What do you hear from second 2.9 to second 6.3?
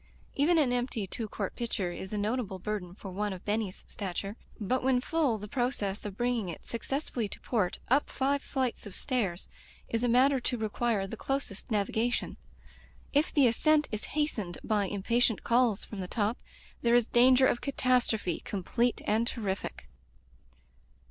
for one of Benny's stature, but when full the process of